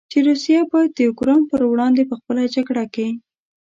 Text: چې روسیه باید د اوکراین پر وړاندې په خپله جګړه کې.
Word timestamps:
چې 0.11 0.19
روسیه 0.27 0.59
باید 0.71 0.91
د 0.95 0.99
اوکراین 1.09 1.41
پر 1.49 1.61
وړاندې 1.71 2.01
په 2.09 2.15
خپله 2.19 2.43
جګړه 2.55 2.85
کې. 2.93 3.07